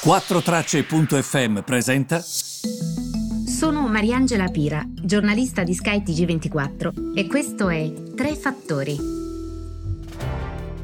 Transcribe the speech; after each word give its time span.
4Tracce.fm 0.00 1.62
presenta. 1.62 2.20
Sono 2.20 3.88
Mariangela 3.88 4.46
Pira, 4.46 4.80
giornalista 4.86 5.64
di 5.64 5.74
Sky 5.74 6.02
TG24 6.04 7.16
e 7.16 7.26
questo 7.26 7.68
è 7.68 7.92
Tre 8.14 8.36
Fattori. 8.36 8.96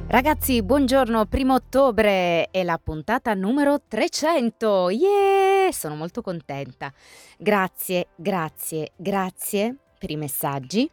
Ragazzi, 0.09 0.63
buongiorno, 0.65 1.27
primo 1.27 1.55
ottobre 1.55 2.51
è 2.51 2.65
la 2.65 2.79
puntata 2.83 3.35
numero 3.35 3.83
300. 3.87 4.91
Yeah! 4.91 5.71
Sono 5.71 5.95
molto 5.95 6.21
contenta. 6.21 6.93
Grazie, 7.39 8.09
grazie, 8.17 8.95
grazie 8.97 9.77
per 9.97 10.11
i 10.11 10.17
messaggi 10.17 10.91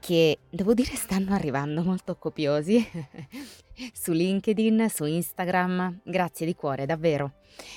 che 0.00 0.38
devo 0.48 0.74
dire 0.74 0.94
stanno 0.94 1.34
arrivando 1.34 1.82
molto 1.82 2.16
copiosi 2.16 2.86
su 3.92 4.12
LinkedIn, 4.12 4.88
su 4.88 5.04
Instagram. 5.04 6.00
Grazie 6.04 6.46
di 6.46 6.54
cuore, 6.54 6.86
davvero. 6.86 7.34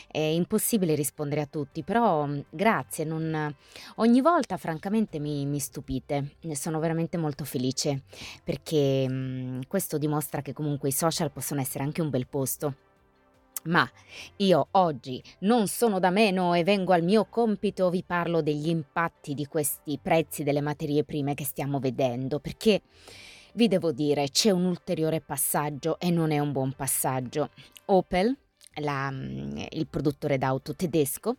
È 0.08 0.20
impossibile 0.20 0.96
rispondere 0.96 1.42
a 1.42 1.48
tutti, 1.48 1.84
però 1.84 2.26
mm, 2.26 2.40
grazie. 2.50 3.04
Non... 3.06 3.54
Ogni 3.96 4.22
volta, 4.22 4.58
francamente, 4.58 5.20
mi, 5.20 5.46
mi, 5.46 5.60
stupite. 5.60 6.36
Ne 6.42 6.56
sono 6.56 6.80
veramente 6.80 7.18
molto 7.18 7.44
felice 7.46 8.04
perché 8.44 9.08
mh, 9.08 9.14
mm, 9.14 9.60
questo 9.68 9.98
dimostra 9.98 10.42
che 10.42 10.54
comunque 10.54 10.90
i 10.90 10.94
social 10.94 11.32
possono 11.32 11.62
essere 11.62 11.84
anche 11.84 12.02
un 12.02 12.10
bel 12.10 12.28
posto. 12.28 12.76
Ma 13.64 13.88
io 14.38 14.70
oggi 14.72 15.22
non 15.40 15.68
sono 15.68 16.00
da 16.00 16.10
meno 16.10 16.56
e 16.56 16.64
vengo 16.64 16.94
al 16.94 17.04
mio 17.04 17.26
compito, 17.26 17.90
vi 17.92 18.04
parlo 18.04 18.42
degli 18.42 18.70
impatti 18.70 19.36
di 19.36 19.46
questi 19.46 20.00
prezzi 20.02 20.44
delle 20.44 20.62
materie 20.62 21.04
prime 21.04 21.36
che 21.36 21.46
stiamo 21.46 21.80
vedendo, 21.80 22.40
perché 22.40 22.82
vi 23.54 23.68
devo 23.68 23.92
dire 23.92 24.30
c'è 24.30 24.50
un 24.50 24.66
ulteriore 24.66 25.22
passaggio 25.22 26.00
e 26.00 26.10
non 26.10 26.32
è 26.32 26.40
un 26.40 26.52
buon 26.52 26.74
passaggio. 26.74 27.50
Opel, 27.86 28.36
la, 28.76 29.12
mm, 29.12 29.58
il 29.72 29.88
produttore 29.88 30.40
d'auto 30.40 30.76
tedesco, 30.76 31.38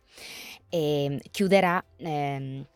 eh, 0.68 1.20
chiuderà 1.30 1.84
eh, 1.96 2.66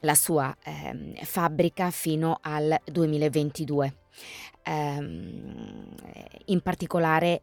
la 0.00 0.14
sua 0.14 0.56
eh, 0.62 1.18
fabbrica 1.24 1.90
fino 1.90 2.38
al 2.40 2.78
2022. 2.84 3.96
Ehm, 4.62 5.88
in 6.46 6.60
particolare 6.60 7.42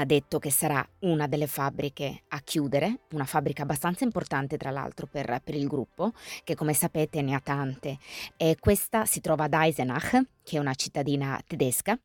ha 0.00 0.04
detto 0.04 0.38
che 0.38 0.50
sarà 0.50 0.86
una 1.00 1.26
delle 1.26 1.46
fabbriche 1.46 2.22
a 2.28 2.40
chiudere, 2.40 3.00
una 3.12 3.24
fabbrica 3.24 3.62
abbastanza 3.62 4.04
importante 4.04 4.56
tra 4.56 4.70
l'altro 4.70 5.06
per, 5.06 5.40
per, 5.44 5.54
il 5.54 5.66
gruppo, 5.66 6.12
che 6.42 6.54
come 6.54 6.72
sapete 6.72 7.20
ne 7.20 7.34
ha 7.34 7.40
tante. 7.40 7.98
E 8.36 8.56
questa 8.58 9.04
si 9.04 9.20
trova 9.20 9.44
ad 9.44 9.52
Eisenach, 9.52 10.22
che 10.42 10.56
è 10.56 10.58
una 10.58 10.74
cittadina 10.74 11.40
tedesca, 11.46 11.98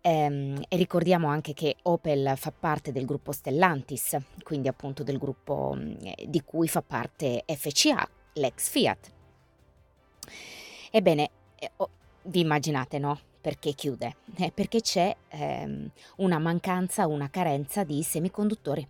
ehm, 0.00 0.62
e 0.68 0.76
ricordiamo 0.76 1.28
anche 1.28 1.52
che 1.52 1.76
Opel 1.82 2.34
fa 2.36 2.52
parte 2.52 2.92
del 2.92 3.04
gruppo 3.04 3.32
Stellantis, 3.32 4.16
quindi 4.42 4.68
appunto 4.68 5.02
del 5.02 5.18
gruppo 5.18 5.76
di 5.76 6.42
cui 6.44 6.68
fa 6.68 6.82
parte 6.82 7.44
FCA, 7.46 8.08
l'ex 8.34 8.68
Fiat. 8.68 9.12
Ebbene, 10.90 11.30
eh, 11.56 11.70
oh, 11.76 11.90
vi 12.22 12.40
immaginate, 12.40 12.98
no? 12.98 13.18
Perché 13.44 13.74
chiude? 13.74 14.16
Eh, 14.36 14.52
perché 14.54 14.80
c'è 14.80 15.14
ehm, 15.28 15.90
una 16.16 16.38
mancanza, 16.38 17.06
una 17.06 17.28
carenza 17.28 17.84
di 17.84 18.02
semiconduttori. 18.02 18.88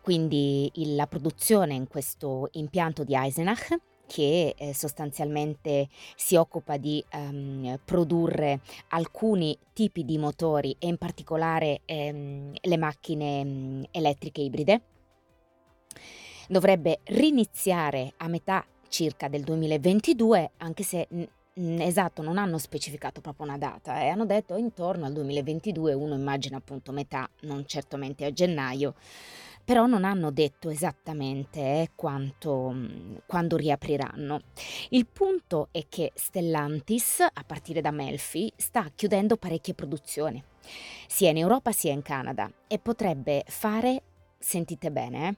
Quindi 0.00 0.70
il, 0.76 0.94
la 0.94 1.06
produzione 1.06 1.74
in 1.74 1.86
questo 1.86 2.48
impianto 2.52 3.04
di 3.04 3.14
Eisenach 3.14 3.76
che 4.06 4.54
eh, 4.56 4.72
sostanzialmente 4.72 5.88
si 6.16 6.34
occupa 6.36 6.78
di 6.78 7.04
um, 7.12 7.78
produrre 7.84 8.60
alcuni 8.88 9.54
tipi 9.74 10.06
di 10.06 10.16
motori 10.16 10.74
e 10.78 10.86
in 10.86 10.96
particolare 10.96 11.82
ehm, 11.84 12.54
le 12.58 12.76
macchine 12.78 13.42
um, 13.42 13.84
elettriche 13.90 14.40
ibride. 14.40 14.80
Dovrebbe 16.48 17.00
riniziare 17.04 18.14
a 18.16 18.28
metà 18.28 18.64
circa 18.88 19.28
del 19.28 19.42
2022, 19.42 20.52
anche 20.58 20.84
se 20.84 21.06
Esatto, 21.56 22.20
non 22.20 22.36
hanno 22.36 22.58
specificato 22.58 23.20
proprio 23.20 23.46
una 23.46 23.58
data 23.58 24.00
e 24.00 24.06
eh, 24.06 24.08
hanno 24.08 24.26
detto 24.26 24.56
intorno 24.56 25.06
al 25.06 25.12
2022, 25.12 25.92
uno 25.92 26.16
immagina 26.16 26.56
appunto 26.56 26.90
metà, 26.90 27.30
non 27.42 27.64
certamente 27.64 28.24
a 28.24 28.32
gennaio, 28.32 28.94
però 29.62 29.86
non 29.86 30.02
hanno 30.02 30.32
detto 30.32 30.68
esattamente 30.68 31.60
eh, 31.60 31.90
quanto, 31.94 32.74
quando 33.26 33.56
riapriranno. 33.56 34.40
Il 34.88 35.06
punto 35.06 35.68
è 35.70 35.86
che 35.88 36.10
Stellantis, 36.16 37.20
a 37.20 37.44
partire 37.46 37.80
da 37.80 37.92
Melfi, 37.92 38.52
sta 38.56 38.90
chiudendo 38.92 39.36
parecchie 39.36 39.74
produzioni, 39.74 40.42
sia 41.06 41.30
in 41.30 41.36
Europa 41.36 41.70
sia 41.70 41.92
in 41.92 42.02
Canada, 42.02 42.50
e 42.66 42.80
potrebbe 42.80 43.44
fare, 43.46 44.02
sentite 44.40 44.90
bene, 44.90 45.28
eh, 45.28 45.36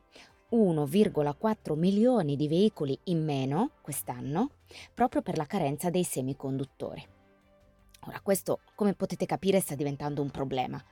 1,4 0.53 1.75
milioni 1.75 2.37
di 2.37 2.49
veicoli 2.49 2.99
in 3.05 3.25
meno 3.25 3.71
quest'anno 3.81 4.51
proprio 4.95 5.23
per 5.23 5.37
la 5.37 5.47
carenza 5.47 5.91
dei 5.91 6.05
semiconduttori. 6.05 7.05
Ora, 8.07 8.21
questo, 8.21 8.61
come 8.75 8.95
potete 8.95 9.27
capire, 9.27 9.61
sta 9.61 9.75
diventando 9.75 10.23
un 10.23 10.31
problema. 10.31 10.83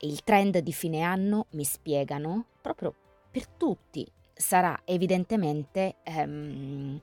Il 0.00 0.22
trend 0.22 0.58
di 0.58 0.72
fine 0.72 1.00
anno, 1.02 1.46
mi 1.50 1.64
spiegano, 1.64 2.46
proprio 2.60 2.94
per 3.30 3.46
tutti 3.46 4.06
sarà 4.34 4.80
evidentemente 4.84 5.96
ehm, 6.02 7.00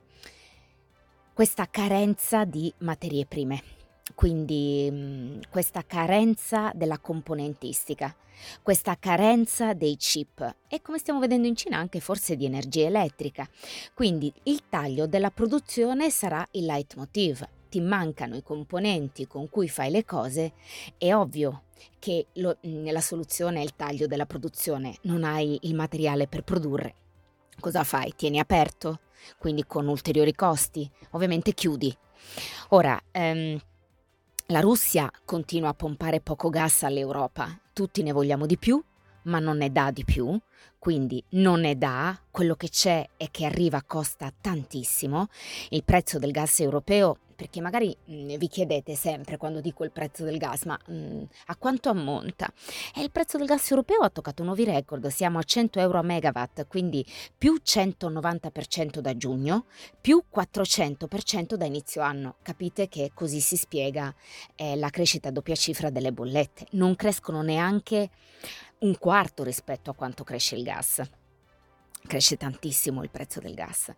questa 1.32 1.66
carenza 1.68 2.44
di 2.44 2.72
materie 2.78 3.26
prime 3.26 3.79
quindi 4.14 4.88
mhmm, 4.90 5.40
questa 5.50 5.84
carenza 5.84 6.70
della 6.74 6.98
componentistica, 6.98 8.14
questa 8.62 8.96
carenza 8.98 9.74
dei 9.74 9.96
chip 9.96 10.56
e 10.68 10.80
come 10.80 10.98
stiamo 10.98 11.20
vedendo 11.20 11.46
in 11.46 11.56
Cina 11.56 11.78
anche 11.78 12.00
forse 12.00 12.36
di 12.36 12.44
energia 12.44 12.86
elettrica. 12.86 13.48
Quindi 13.94 14.32
il 14.44 14.62
taglio 14.68 15.06
della 15.06 15.30
produzione 15.30 16.10
sarà 16.10 16.46
il 16.52 16.64
leitmotiv. 16.64 17.46
Ti 17.68 17.80
mancano 17.80 18.34
i 18.34 18.42
componenti 18.42 19.26
con 19.26 19.48
cui 19.48 19.68
fai 19.68 19.90
le 19.90 20.04
cose, 20.04 20.54
è 20.98 21.14
ovvio 21.14 21.62
che 21.98 22.26
lo, 22.34 22.56
mhmm, 22.60 22.96
soluzione 22.98 23.60
è 23.60 23.62
il 23.62 23.76
taglio 23.76 24.06
della 24.06 24.26
produzione, 24.26 24.96
non 25.02 25.22
hai 25.22 25.58
il 25.62 25.74
materiale 25.74 26.26
per 26.26 26.42
produrre. 26.42 26.94
Cosa 27.60 27.84
fai? 27.84 28.12
Tieni 28.16 28.40
aperto, 28.40 29.00
quindi 29.38 29.64
con 29.66 29.86
ulteriori 29.86 30.34
costi, 30.34 30.90
ovviamente 31.10 31.52
chiudi. 31.52 31.94
Ora, 32.70 33.00
ehm, 33.10 33.58
la 34.50 34.60
Russia 34.60 35.08
continua 35.24 35.68
a 35.68 35.74
pompare 35.74 36.20
poco 36.20 36.50
gas 36.50 36.82
all'Europa, 36.82 37.56
tutti 37.72 38.02
ne 38.02 38.10
vogliamo 38.10 38.46
di 38.46 38.58
più, 38.58 38.82
ma 39.22 39.38
non 39.38 39.58
ne 39.58 39.70
dà 39.70 39.90
di 39.90 40.04
più, 40.04 40.38
quindi 40.78 41.22
non 41.30 41.60
ne 41.60 41.76
dà, 41.76 42.18
quello 42.30 42.54
che 42.54 42.68
c'è 42.68 43.06
e 43.16 43.28
che 43.30 43.44
arriva 43.44 43.82
costa 43.82 44.32
tantissimo, 44.40 45.28
il 45.70 45.84
prezzo 45.84 46.18
del 46.18 46.30
gas 46.30 46.60
europeo 46.60 47.18
perché 47.40 47.62
magari 47.62 47.96
mh, 48.04 48.14
mm, 48.14 48.28
vi 48.36 48.48
chiedete 48.48 48.94
sempre 48.94 49.38
quando 49.38 49.62
dico 49.62 49.82
il 49.84 49.90
prezzo 49.90 50.24
del 50.24 50.36
gas, 50.36 50.64
ma 50.64 50.78
mh, 50.86 50.92
mm, 50.92 51.22
a 51.46 51.56
quanto 51.56 51.88
ammonta? 51.88 52.52
E 52.94 53.00
il 53.00 53.10
prezzo 53.10 53.38
del 53.38 53.46
gas 53.46 53.70
europeo 53.70 54.00
ha 54.00 54.10
toccato 54.10 54.42
nuovi 54.44 54.64
record, 54.64 55.06
siamo 55.06 55.38
a 55.38 55.42
100 55.42 55.80
euro 55.80 55.98
a 55.98 56.02
megawatt, 56.02 56.66
quindi 56.66 57.02
più 57.38 57.58
190% 57.64 58.98
da 58.98 59.16
giugno, 59.16 59.64
più 59.98 60.22
400% 60.30 61.54
da 61.54 61.64
inizio 61.64 62.02
anno. 62.02 62.36
Capite 62.42 62.90
che 62.90 63.12
così 63.14 63.40
si 63.40 63.56
spiega 63.56 64.14
eh, 64.54 64.76
la 64.76 64.90
crescita 64.90 65.28
a 65.30 65.32
doppia 65.32 65.54
cifra 65.54 65.88
delle 65.88 66.12
bollette. 66.12 66.66
Non 66.72 66.94
crescono 66.94 67.40
neanche 67.40 68.10
un 68.80 68.96
quarto 68.98 69.42
rispetto 69.42 69.90
a 69.90 69.94
quanto 69.94 70.24
cresce 70.24 70.56
il 70.56 70.62
gas 70.62 71.02
cresce 72.06 72.36
tantissimo 72.36 73.02
il 73.02 73.10
prezzo 73.10 73.40
del 73.40 73.54
gas. 73.54 73.92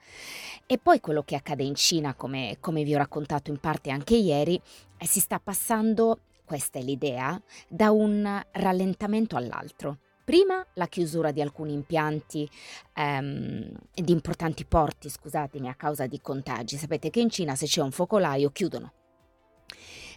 E 0.67 0.79
poi 0.79 1.01
quello 1.01 1.23
che 1.23 1.37
accade 1.37 1.63
in 1.63 1.75
Cina, 1.75 2.15
come, 2.15 2.57
come 2.61 2.85
vi 2.85 2.95
ho 2.95 2.99
raccontato 2.99 3.51
in 3.51 3.59
parte 3.59 3.91
anche 3.91 4.17
ieri, 4.17 4.61
è 4.97 5.05
si 5.05 5.21
sta 5.21 5.39
passando, 5.39 6.21
questa 6.45 6.79
è 6.79 6.83
l'idea, 6.83 7.41
da 7.69 7.91
un 7.91 8.43
rallentamento 8.53 9.37
all'altro. 9.37 9.99
Prima 10.25 10.65
la 10.75 10.87
chiusura 10.87 11.33
di 11.33 11.41
alcuni 11.41 11.73
impianti 11.73 12.49
ehm, 12.95 13.73
di 13.95 14.13
importanti 14.13 14.65
porti, 14.65 15.09
scusatemi, 15.09 15.69
a 15.69 15.75
causa 15.75 16.07
di 16.07 16.21
contagi. 16.21 16.77
Sapete 16.77 17.11
che 17.11 17.21
in 17.21 17.31
Cina 17.31 17.57
se 17.57 17.67
c'è 17.67 17.83
un 17.83 17.91
focolaio 17.91 18.51
chiudono 18.51 18.93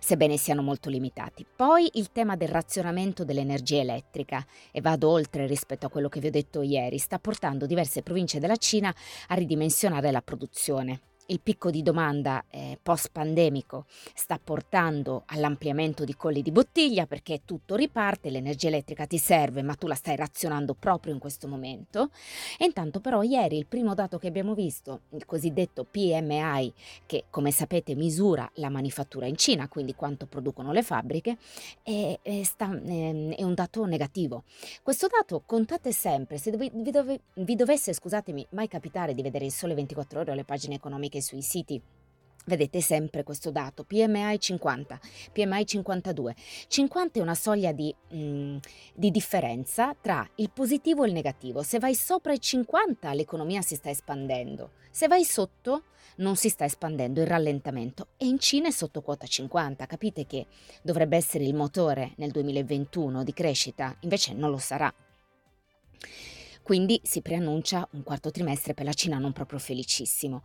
sebbene 0.06 0.38
siano 0.38 0.62
molto 0.62 0.92
limitati. 0.92 1.44
Poi 1.56 1.90
il 1.94 2.12
tema 2.12 2.36
del 2.36 2.50
razionamento 2.50 3.26
dell'energia 3.26 3.80
elettrica, 3.80 4.46
e 4.72 4.80
vado 4.80 5.10
oltre 5.10 5.48
rispetto 5.48 5.88
a 5.88 5.90
quello 5.90 6.10
che 6.10 6.20
vi 6.20 6.28
ho 6.28 6.32
detto 6.32 6.62
ieri, 6.62 7.00
sta 7.00 7.18
portando 7.18 7.66
diverse 7.66 8.04
province 8.04 8.38
della 8.38 8.56
Cina 8.56 8.94
a 9.30 9.34
ridimensionare 9.34 10.12
la 10.12 10.22
produzione. 10.22 11.00
Il 11.28 11.40
picco 11.42 11.72
di 11.72 11.82
domanda 11.82 12.44
eh, 12.50 12.78
post-pandemico 12.82 13.86
sta 14.14 14.40
portando 14.42 15.24
all'ampliamento 15.28 16.04
di 16.04 16.16
colli 16.16 16.42
di 16.42 16.52
bottiglia 16.52 17.06
perché 17.08 17.42
tutto 17.46 17.76
riparte, 17.76 18.30
l'energia 18.30 18.68
elettrica 18.68 19.06
ti 19.06 19.18
serve 19.18 19.62
ma 19.62 19.76
tu 19.76 19.88
la 19.88 19.96
stai 19.96 20.16
razionando 20.16 20.74
proprio 20.74 21.14
in 21.14 21.20
questo 21.20 21.48
momento. 21.48 22.10
E 22.58 22.66
intanto 22.66 23.00
però 23.00 23.24
ieri 23.24 23.58
il 23.58 23.66
primo 23.66 23.94
dato 23.94 24.18
che 24.18 24.28
abbiamo 24.28 24.54
visto, 24.54 25.02
il 25.12 25.26
cosiddetto 25.26 25.86
PMI, 25.90 26.74
che 27.06 27.26
come 27.30 27.52
sapete 27.52 27.96
misura 27.96 28.50
la 28.56 28.70
manifattura 28.70 29.26
in 29.26 29.36
Cina, 29.36 29.68
quindi 29.68 29.96
quanto 29.96 30.26
producono 30.26 30.72
le 30.72 30.84
fabbriche, 30.84 31.38
è, 31.82 32.20
è, 32.22 32.44
sta, 32.44 32.66
è 32.66 33.44
un 33.44 33.54
dato 33.54 33.86
negativo. 33.86 34.44
Questo 34.82 35.08
dato 35.08 35.42
contate 35.46 35.92
sempre, 35.92 36.38
se 36.38 36.52
vi, 36.52 36.72
dove, 36.92 37.20
vi 37.34 37.56
dovesse, 37.56 37.94
scusatemi, 37.94 38.48
mai 38.52 38.68
capitare 38.68 39.14
di 39.14 39.22
vedere 39.22 39.46
il 39.46 39.52
sole 39.52 39.74
24 39.74 40.20
ore 40.22 40.32
o 40.32 40.34
le 40.34 40.44
pagine 40.44 40.76
economiche, 40.76 41.15
anche 41.16 41.22
sui 41.22 41.42
siti 41.42 41.82
Vedete 42.48 42.80
sempre 42.80 43.24
questo 43.24 43.50
dato, 43.50 43.84
PMI 43.86 44.40
50, 44.40 45.00
PMI 45.32 45.66
52. 45.66 46.36
50 46.68 47.18
è 47.18 47.22
una 47.24 47.34
soglia 47.34 47.72
di, 47.72 47.92
mm, 48.14 48.58
di, 48.94 49.10
differenza 49.10 49.96
tra 50.00 50.30
il 50.36 50.52
positivo 50.52 51.04
e 51.04 51.08
il 51.08 51.14
negativo. 51.14 51.64
Se 51.64 51.80
vai 51.80 51.96
sopra 51.96 52.34
i 52.34 52.40
50 52.40 53.12
l'economia 53.14 53.64
si 53.64 53.74
sta 53.74 53.90
espandendo, 53.90 54.74
se 54.92 55.08
vai 55.08 55.24
sotto 55.24 55.86
non 56.18 56.36
si 56.36 56.50
sta 56.50 56.66
espandendo, 56.66 57.20
il 57.20 57.26
rallentamento. 57.26 58.10
E 58.16 58.28
in 58.28 58.38
Cina 58.38 58.68
è 58.68 58.72
sotto 58.72 59.02
quota 59.02 59.26
50, 59.26 59.88
capite 59.88 60.28
che 60.28 60.46
dovrebbe 60.84 61.18
essere 61.18 61.46
il 61.46 61.56
motore 61.56 62.14
nel 62.18 62.30
2021 62.30 63.24
di 63.24 63.34
crescita, 63.34 63.98
invece 64.02 64.34
non 64.34 64.52
lo 64.52 64.60
sarà. 64.60 64.94
Quindi 66.66 67.00
si 67.04 67.22
preannuncia 67.22 67.88
un 67.92 68.02
quarto 68.02 68.32
trimestre 68.32 68.74
per 68.74 68.86
la 68.86 68.94
Cina 68.94 69.20
non 69.20 69.34
proprio 69.34 69.60
felicissimo. 69.60 70.42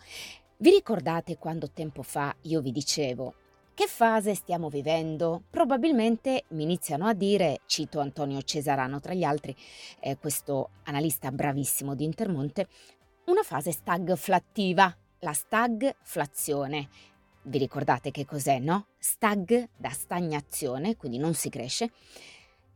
Vi 0.63 0.69
ricordate 0.69 1.39
quando 1.39 1.71
tempo 1.71 2.03
fa 2.03 2.37
io 2.43 2.61
vi 2.61 2.71
dicevo 2.71 3.35
che 3.73 3.87
fase 3.87 4.35
stiamo 4.35 4.69
vivendo? 4.69 5.45
Probabilmente 5.49 6.45
mi 6.49 6.65
iniziano 6.65 7.07
a 7.07 7.15
dire, 7.15 7.63
cito 7.65 7.99
Antonio 7.99 8.43
Cesarano 8.43 9.01
tra 9.01 9.15
gli 9.15 9.23
altri, 9.23 9.57
eh, 10.01 10.19
questo 10.19 10.73
analista 10.83 11.33
bravissimo 11.33 11.95
di 11.95 12.05
Intermonte, 12.05 12.69
una 13.29 13.43
fase 13.43 13.73
stagflattiva, 13.73 14.95
la 15.21 15.33
stagflazione. 15.33 16.91
Vi 17.45 17.57
ricordate 17.57 18.11
che 18.11 18.27
cos'è, 18.27 18.59
no? 18.59 18.89
Stag 18.99 19.67
da 19.75 19.89
stagnazione, 19.89 20.95
quindi 20.97 21.17
non 21.17 21.33
si 21.33 21.49
cresce, 21.49 21.91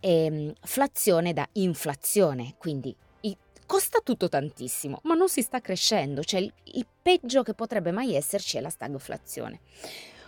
e 0.01 0.25
ehm, 0.25 0.53
flazione 0.63 1.35
da 1.35 1.47
inflazione, 1.53 2.55
quindi 2.57 2.97
Costa 3.75 3.99
tutto 4.05 4.29
tantissimo, 4.29 5.01
ma 5.03 5.15
non 5.15 5.29
si 5.29 5.43
sta 5.43 5.61
crescendo, 5.61 6.23
cioè 6.23 6.39
il, 6.39 6.53
il 6.75 6.87
peggio 7.03 7.43
che 7.43 7.55
potrebbe 7.55 7.91
mai 7.91 8.15
esserci 8.15 8.57
è 8.57 8.61
la 8.61 8.71
stagflazione. 8.71 9.63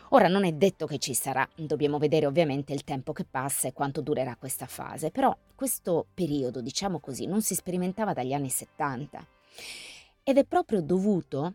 Ora 0.08 0.26
non 0.26 0.44
è 0.44 0.50
detto 0.50 0.84
che 0.88 0.98
ci 0.98 1.14
sarà, 1.14 1.48
dobbiamo 1.54 1.98
vedere 1.98 2.26
ovviamente 2.26 2.72
il 2.72 2.82
tempo 2.82 3.12
che 3.12 3.24
passa 3.24 3.68
e 3.68 3.72
quanto 3.72 4.00
durerà 4.00 4.34
questa 4.34 4.66
fase, 4.66 5.12
però 5.12 5.32
questo 5.54 6.08
periodo, 6.12 6.60
diciamo 6.60 6.98
così, 6.98 7.26
non 7.26 7.40
si 7.40 7.54
sperimentava 7.54 8.12
dagli 8.12 8.32
anni 8.32 8.48
70 8.48 9.24
ed 10.24 10.38
è 10.38 10.44
proprio 10.44 10.82
dovuto 10.82 11.54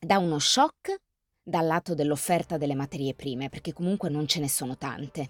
da 0.00 0.16
uno 0.16 0.38
shock 0.38 0.96
dal 1.42 1.66
lato 1.66 1.94
dell'offerta 1.94 2.56
delle 2.56 2.74
materie 2.74 3.12
prime, 3.12 3.50
perché 3.50 3.74
comunque 3.74 4.08
non 4.08 4.26
ce 4.26 4.40
ne 4.40 4.48
sono 4.48 4.78
tante. 4.78 5.28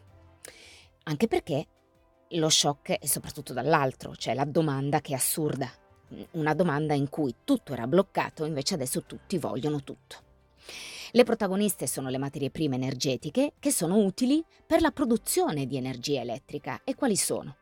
Anche 1.02 1.26
perché 1.26 1.66
lo 2.30 2.48
shock 2.48 2.98
è 2.98 3.06
soprattutto 3.06 3.52
dall'altro, 3.52 4.16
cioè 4.16 4.34
la 4.34 4.44
domanda 4.44 5.00
che 5.00 5.12
è 5.12 5.16
assurda, 5.16 5.70
una 6.32 6.54
domanda 6.54 6.94
in 6.94 7.08
cui 7.08 7.34
tutto 7.44 7.72
era 7.72 7.86
bloccato, 7.86 8.44
invece 8.44 8.74
adesso 8.74 9.04
tutti 9.04 9.38
vogliono 9.38 9.82
tutto. 9.82 10.24
Le 11.12 11.24
protagoniste 11.24 11.86
sono 11.86 12.08
le 12.08 12.18
materie 12.18 12.50
prime 12.50 12.74
energetiche 12.74 13.52
che 13.58 13.70
sono 13.70 13.98
utili 13.98 14.44
per 14.66 14.80
la 14.80 14.90
produzione 14.90 15.66
di 15.66 15.76
energia 15.76 16.20
elettrica. 16.20 16.80
E 16.84 16.94
quali 16.94 17.16
sono? 17.16 17.56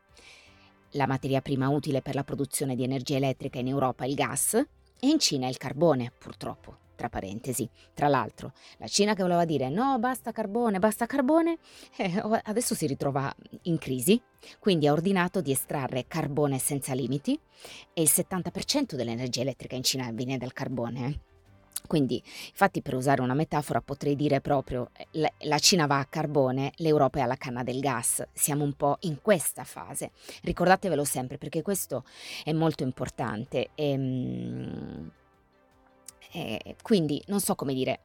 La 0.91 1.07
materia 1.07 1.41
prima 1.41 1.69
utile 1.69 2.01
per 2.01 2.15
la 2.15 2.23
produzione 2.23 2.75
di 2.75 2.83
energia 2.83 3.17
elettrica 3.17 3.59
in 3.59 3.67
Europa 3.67 4.03
è 4.03 4.07
il 4.07 4.15
gas 4.15 4.65
e 5.05 5.09
in 5.09 5.19
Cina 5.19 5.47
il 5.47 5.57
carbone, 5.57 6.11
purtroppo 6.17 6.77
tra 6.95 7.09
parentesi. 7.09 7.69
Tra 7.93 8.07
l'altro, 8.07 8.53
la 8.77 8.87
Cina 8.87 9.13
che 9.13 9.21
voleva 9.21 9.45
dire 9.45 9.69
no, 9.69 9.99
basta 9.99 10.31
carbone, 10.31 10.79
basta 10.79 11.05
carbone, 11.05 11.57
eh, 11.97 12.21
adesso 12.43 12.73
si 12.73 12.87
ritrova 12.87 13.33
in 13.63 13.77
crisi, 13.77 14.19
quindi 14.57 14.87
ha 14.87 14.93
ordinato 14.93 15.41
di 15.41 15.51
estrarre 15.51 16.07
carbone 16.07 16.57
senza 16.57 16.93
limiti 16.93 17.39
e 17.93 18.01
il 18.01 18.09
70% 18.11 18.95
dell'energia 18.95 19.41
elettrica 19.41 19.75
in 19.75 19.83
Cina 19.83 20.09
viene 20.11 20.37
dal 20.37 20.53
carbone. 20.53 21.34
Quindi, 21.87 22.21
infatti, 22.49 22.81
per 22.81 22.95
usare 22.95 23.21
una 23.21 23.33
metafora, 23.33 23.81
potrei 23.81 24.15
dire 24.15 24.41
proprio 24.41 24.89
eh, 25.11 25.31
la 25.39 25.59
Cina 25.59 25.85
va 25.85 25.99
a 25.99 26.05
carbone, 26.05 26.71
l'Europa 26.77 27.19
è 27.19 27.21
alla 27.21 27.35
canna 27.35 27.63
del 27.63 27.79
gas. 27.79 28.25
Siamo 28.33 28.63
un 28.63 28.73
po' 28.73 28.97
in 29.01 29.21
questa 29.21 29.63
fase. 29.63 30.11
Ricordatevelo 30.41 31.03
sempre 31.03 31.37
perché 31.37 31.61
questo 31.61 32.03
è 32.43 32.53
molto 32.53 32.83
importante. 32.83 33.69
E, 33.75 33.89
ehm, 33.91 35.11
eh, 36.31 36.75
quindi 36.81 37.21
non 37.27 37.39
so 37.39 37.55
come 37.55 37.73
dire, 37.73 38.01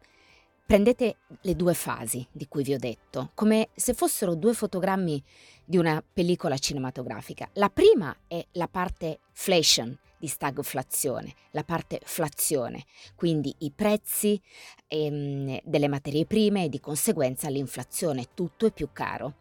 prendete 0.71 1.17
le 1.41 1.57
due 1.57 1.75
fasi 1.75 2.25
di 2.31 2.47
cui 2.47 2.63
vi 2.63 2.75
ho 2.75 2.79
detto, 2.79 3.33
come 3.35 3.71
se 3.75 3.93
fossero 3.93 4.37
due 4.37 4.55
fotogrammi 4.55 5.21
di 5.65 5.77
una 5.79 6.01
pellicola 6.01 6.57
cinematografica. 6.57 7.51
La 7.55 7.71
prima 7.71 8.17
è 8.29 8.47
la 8.53 8.69
parte 8.69 9.19
flation 9.33 9.99
di 10.17 10.29
stagflazione, 10.29 11.35
la 11.51 11.65
parte 11.65 11.99
flazione, 12.05 12.85
quindi 13.17 13.53
i 13.59 13.73
prezzi 13.73 14.41
ehm, 14.87 15.59
delle 15.65 15.89
materie 15.89 16.25
prime 16.25 16.67
e 16.67 16.69
di 16.69 16.79
conseguenza 16.79 17.49
l'inflazione, 17.49 18.29
tutto 18.33 18.67
è 18.67 18.71
più 18.71 18.91
caro. 18.93 19.35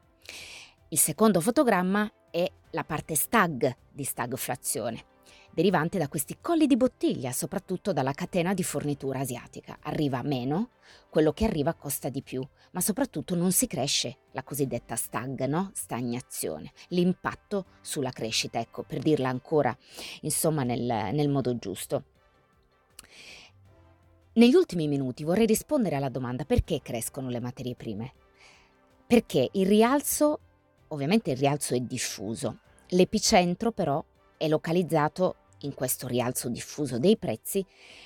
Il 0.88 0.98
secondo 0.98 1.42
fotogramma 1.42 2.12
è 2.32 2.52
la 2.72 2.84
parte 2.84 3.14
stag 3.14 3.72
di 3.92 4.04
stagflazione, 4.04 5.06
derivante 5.52 5.98
da 5.98 6.08
questi 6.08 6.38
colli 6.40 6.68
di 6.68 6.78
bottiglia, 6.78 7.32
soprattutto 7.32 7.94
dalla 7.94 8.14
catena 8.14 8.54
di 8.54 8.64
fornitura 8.64 9.20
asiatica. 9.20 9.78
Arriva 9.82 10.22
meno, 10.22 10.70
quello 11.10 11.32
che 11.34 11.46
arriva 11.46 11.74
costa 11.74 12.10
di 12.10 12.22
più, 12.22 12.46
ma 12.72 12.82
soprattutto 12.82 13.36
non 13.36 13.52
si 13.52 13.68
cresce, 13.68 14.18
la 14.32 14.44
cosiddetta 14.44 14.96
stag, 14.96 15.46
no? 15.46 15.72
stagnazione, 15.74 16.72
l'impatto 16.90 17.66
sulla 17.82 18.12
crescita, 18.12 18.60
ecco, 18.60 18.84
per 18.84 19.00
dirla 19.00 19.30
ancora, 19.30 19.76
insomma, 20.22 20.64
nel, 20.64 20.82
nel 20.82 21.30
modo 21.30 21.58
giusto. 21.58 22.04
Negli 24.34 24.54
ultimi 24.54 24.88
minuti 24.88 25.24
vorrei 25.24 25.46
rispondere 25.46 25.96
alla 25.96 26.10
domanda 26.10 26.46
perché 26.46 26.82
crescono 26.82 27.30
le 27.30 27.40
materie 27.40 27.76
prime. 27.76 28.14
Perché 29.06 29.50
il 29.54 29.66
rialzo, 29.66 30.40
ovviamente 30.90 31.32
il 31.32 31.38
rialzo 31.38 31.74
è 31.74 31.80
diffuso, 31.80 32.60
l'epicentro 32.90 33.72
però 33.72 34.04
è 34.40 34.48
localizzato 34.48 35.36
in 35.64 35.74
questo 35.74 36.08
rialzo 36.08 36.48
diffuso 36.48 36.98
dei 36.98 37.18
prezzi 37.18 37.64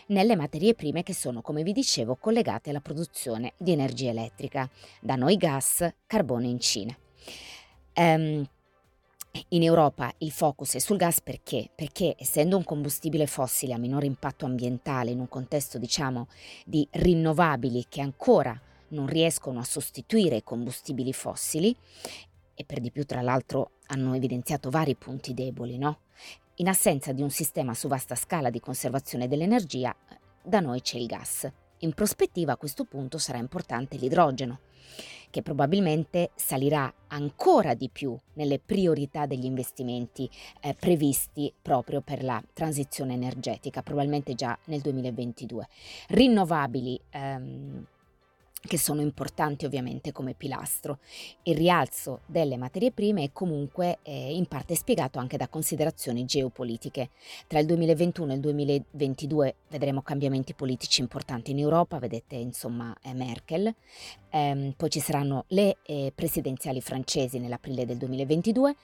nelle 0.07 0.35
materie 0.35 0.73
prime 0.73 1.03
che 1.03 1.13
sono, 1.13 1.43
come 1.43 1.61
vi 1.61 1.71
dicevo, 1.71 2.15
collegate 2.15 2.71
alla 2.71 2.81
produzione 2.81 3.53
di 3.57 3.71
energia 3.71 4.09
elettrica, 4.09 4.67
da 4.99 5.15
noi 5.15 5.37
gas, 5.37 5.87
carbone 6.07 6.47
in 6.47 6.59
Cina. 6.59 6.97
Um, 7.95 8.43
in 9.49 9.63
Europa 9.63 10.11
il 10.19 10.31
focus 10.31 10.75
è 10.75 10.79
sul 10.79 10.97
gas 10.97 11.21
perché? 11.21 11.69
Perché 11.73 12.15
essendo 12.17 12.57
un 12.57 12.63
combustibile 12.63 13.27
fossile 13.27 13.73
a 13.73 13.77
minore 13.77 14.07
impatto 14.07 14.45
ambientale 14.45 15.11
in 15.11 15.19
un 15.19 15.27
contesto 15.27 15.77
diciamo 15.77 16.27
di 16.65 16.87
rinnovabili 16.91 17.85
che 17.89 18.01
ancora 18.01 18.59
non 18.89 19.07
riescono 19.07 19.59
a 19.59 19.63
sostituire 19.63 20.37
i 20.37 20.43
combustibili 20.43 21.13
fossili 21.13 21.75
e 22.55 22.63
per 22.63 22.79
di 22.79 22.91
più 22.91 23.05
tra 23.05 23.21
l'altro 23.21 23.71
hanno 23.93 24.15
evidenziato 24.15 24.69
vari 24.69 24.95
punti 24.95 25.33
deboli, 25.33 25.77
no? 25.77 25.99
In 26.55 26.67
assenza 26.67 27.13
di 27.13 27.21
un 27.21 27.29
sistema 27.29 27.73
su 27.73 27.87
vasta 27.87 28.15
scala 28.15 28.49
di 28.49 28.59
conservazione 28.59 29.27
dell'energia, 29.27 29.95
da 30.43 30.59
noi 30.59 30.81
c'è 30.81 30.97
il 30.97 31.05
gas. 31.05 31.49
In 31.79 31.93
prospettiva 31.93 32.53
a 32.53 32.57
questo 32.57 32.85
punto 32.85 33.17
sarà 33.17 33.37
importante 33.37 33.97
l'idrogeno, 33.97 34.59
che 35.29 35.41
probabilmente 35.41 36.31
salirà 36.35 36.93
ancora 37.07 37.73
di 37.73 37.89
più 37.89 38.17
nelle 38.33 38.59
priorità 38.59 39.25
degli 39.25 39.45
investimenti 39.45 40.29
eh, 40.61 40.75
previsti 40.75 41.51
proprio 41.61 42.01
per 42.01 42.23
la 42.23 42.41
transizione 42.53 43.13
energetica, 43.13 43.81
probabilmente 43.81 44.33
già 44.35 44.57
nel 44.65 44.81
2022. 44.81 45.67
Rinnovabili 46.09 46.99
ehm, 47.09 47.85
che 48.65 48.77
sono 48.77 49.01
importanti 49.01 49.65
ovviamente 49.65 50.11
come 50.11 50.33
pilastro. 50.33 50.99
Il 51.43 51.55
rialzo 51.55 52.21
delle 52.25 52.57
materie 52.57 52.91
prime 52.91 53.23
è 53.23 53.29
comunque 53.33 53.99
eh, 54.03 54.35
in 54.35 54.45
parte 54.45 54.75
spiegato 54.75 55.19
anche 55.19 55.37
da 55.37 55.47
considerazioni 55.47 56.25
geopolitiche. 56.25 57.09
Tra 57.47 57.59
il 57.59 57.65
2021 57.65 58.31
e 58.31 58.35
il 58.35 58.41
2022 58.41 59.55
vedremo 59.69 60.01
cambiamenti 60.01 60.53
politici 60.53 61.01
importanti 61.01 61.51
in 61.51 61.59
Europa, 61.59 61.99
vedete 61.99 62.35
insomma 62.35 62.95
eh, 63.01 63.13
Merkel, 63.13 63.73
ehm, 64.29 64.73
poi 64.77 64.89
ci 64.89 64.99
saranno 64.99 65.45
le 65.49 65.77
eh, 65.85 66.11
presidenziali 66.15 66.81
francesi 66.81 67.39
nell'aprile 67.39 67.85
del 67.85 67.97
2022 67.97 68.75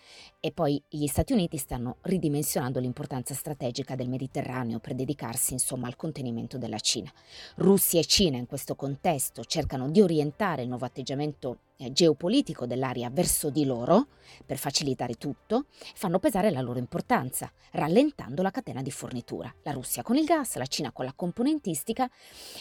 E 0.42 0.52
poi 0.52 0.82
gli 0.88 1.08
Stati 1.08 1.34
Uniti 1.34 1.58
stanno 1.58 1.98
ridimensionando 2.02 2.80
l'importanza 2.80 3.34
strategica 3.34 3.96
del 3.96 4.08
Mediterraneo 4.08 4.80
per 4.80 4.94
dedicarsi 4.94 5.54
insomma 5.54 5.88
al 5.88 5.96
contenimento 5.96 6.58
della 6.58 6.80
Cina. 6.80 7.12
Russia 7.56 8.00
e 8.00 8.06
Cina 8.06 8.38
in 8.38 8.46
questo 8.46 8.76
contesto 8.76 9.44
cercano 9.44 9.69
di 9.90 10.02
orientare 10.02 10.64
il 10.64 10.68
nuovo 10.68 10.86
atteggiamento 10.86 11.60
eh, 11.78 11.92
geopolitico 11.92 12.66
dell'area 12.66 13.10
verso 13.10 13.50
di 13.50 13.66
loro 13.66 14.08
per 14.46 14.58
facilitare 14.58 15.14
tutto, 15.14 15.66
fanno 15.96 16.20
pesare 16.20 16.52
la 16.52 16.62
loro 16.62 16.80
importanza, 16.80 17.52
rallentando 17.72 18.42
la 18.42 18.52
catena 18.52 18.82
di 18.82 18.92
fornitura. 18.92 19.54
La 19.64 19.72
Russia 19.72 20.04
con 20.04 20.18
il 20.18 20.26
gas, 20.26 20.58
la 20.58 20.66
Cina 20.66 20.92
con 20.92 21.06
la 21.06 21.14
componentistica 21.14 22.10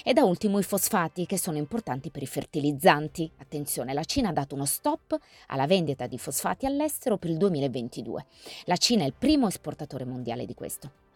e 0.05 0.13
da 0.13 0.25
ultimo 0.25 0.59
i 0.59 0.63
fosfati 0.63 1.27
che 1.27 1.39
sono 1.39 1.57
importanti 1.57 2.11
per 2.11 2.23
i 2.23 2.27
fertilizzanti. 2.27 3.31
Attenzione, 3.39 3.93
la 3.93 4.05
Cina 4.05 4.29
ha 4.29 4.33
dato 4.33 4.55
uno 4.55 4.67
stop 4.67 5.19
alla 5.49 5.67
vendita 5.67 6.07
di 6.07 6.19
fosfati 6.19 6.67
all'estero 6.67 7.17
per 7.17 7.31
il 7.31 7.39
2022. 7.39 8.27
La 8.65 8.77
Cina 8.77 9.05
è 9.05 9.07
il 9.07 9.15
primo 9.15 9.49
esportatore 9.49 10.05
mondiale 10.05 10.47
di 10.47 10.55
questo. 10.55 11.08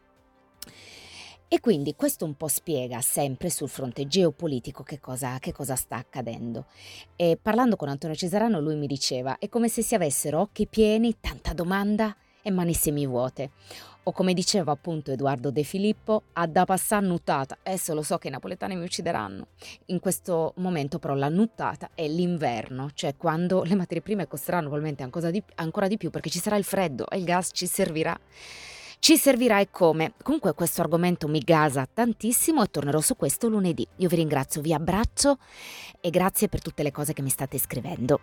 E 1.52 1.60
quindi 1.60 1.94
questo 1.94 2.24
un 2.24 2.34
po' 2.34 2.48
spiega 2.48 3.02
sempre 3.02 3.50
sul 3.50 3.68
fronte 3.68 4.06
geopolitico 4.06 4.82
che 4.82 4.98
cosa, 4.98 5.38
che 5.38 5.52
cosa 5.52 5.76
sta 5.76 5.96
accadendo. 5.96 6.64
E 7.14 7.38
parlando 7.40 7.76
con 7.76 7.90
Antonio 7.90 8.16
Cesarano 8.16 8.58
lui 8.58 8.74
mi 8.74 8.86
diceva, 8.86 9.36
è 9.38 9.50
come 9.50 9.68
se 9.68 9.82
si 9.82 9.94
avessero 9.94 10.40
occhi 10.40 10.66
pieni, 10.66 11.16
tanta 11.20 11.52
domanda 11.52 12.16
e 12.40 12.50
mani 12.50 12.72
semivuote. 12.72 13.50
O 14.04 14.12
come 14.12 14.32
diceva 14.32 14.72
appunto 14.72 15.10
Edoardo 15.10 15.50
De 15.50 15.62
Filippo, 15.62 16.22
a 16.32 16.46
da 16.46 16.64
passare 16.64 17.04
nuttata. 17.04 17.58
Adesso 17.62 17.92
lo 17.92 18.02
so 18.02 18.16
che 18.16 18.28
i 18.28 18.30
napoletani 18.30 18.74
mi 18.74 18.84
uccideranno. 18.84 19.48
In 19.88 20.00
questo 20.00 20.54
momento 20.56 20.98
però 20.98 21.12
la 21.12 21.28
nuttata 21.28 21.90
è 21.92 22.08
l'inverno, 22.08 22.92
cioè 22.94 23.14
quando 23.14 23.62
le 23.62 23.74
materie 23.74 24.02
prime 24.02 24.26
costeranno 24.26 24.70
probabilmente 24.70 25.02
ancora 25.02 25.30
di, 25.30 25.42
ancora 25.56 25.86
di 25.86 25.98
più 25.98 26.08
perché 26.08 26.30
ci 26.30 26.38
sarà 26.38 26.56
il 26.56 26.64
freddo 26.64 27.10
e 27.10 27.18
il 27.18 27.24
gas 27.24 27.50
ci 27.52 27.66
servirà. 27.66 28.18
Ci 29.04 29.16
servirà 29.16 29.58
e 29.58 29.68
come. 29.68 30.12
Comunque 30.22 30.54
questo 30.54 30.80
argomento 30.80 31.26
mi 31.26 31.40
gasa 31.40 31.88
tantissimo 31.92 32.62
e 32.62 32.68
tornerò 32.70 33.00
su 33.00 33.16
questo 33.16 33.48
lunedì. 33.48 33.84
Io 33.96 34.08
vi 34.08 34.14
ringrazio, 34.14 34.60
vi 34.60 34.72
abbraccio 34.72 35.38
e 36.00 36.08
grazie 36.10 36.48
per 36.48 36.62
tutte 36.62 36.84
le 36.84 36.92
cose 36.92 37.12
che 37.12 37.20
mi 37.20 37.28
state 37.28 37.58
scrivendo. 37.58 38.20